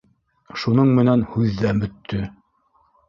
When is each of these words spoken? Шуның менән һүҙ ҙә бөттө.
Шуның 0.61 0.89
менән 1.01 1.25
һүҙ 1.35 1.53
ҙә 1.59 1.77
бөттө. 1.83 2.27